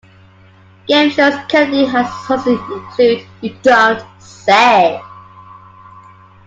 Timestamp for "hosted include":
2.07-3.23